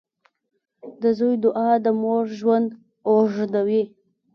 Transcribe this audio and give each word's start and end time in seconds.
•د 1.01 1.03
زوی 1.17 1.35
دعا 1.43 1.69
د 1.85 1.87
مور 2.01 2.23
ژوند 2.39 2.67
اوږدوي. 3.09 3.83